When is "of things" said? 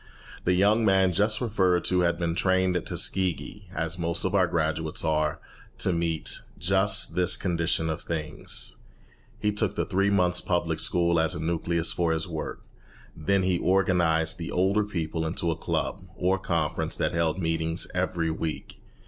7.87-8.77